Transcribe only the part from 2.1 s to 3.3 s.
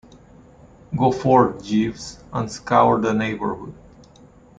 and scour the